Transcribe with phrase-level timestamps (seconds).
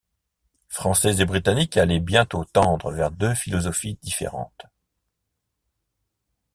[0.69, 4.65] Français et Britanniques allaient bientôt tendre vers deux philosophies différentes.